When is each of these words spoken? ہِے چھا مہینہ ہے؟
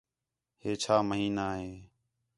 ہِے 0.61 0.71
چھا 0.81 0.95
مہینہ 1.09 1.45
ہے؟ 1.59 1.69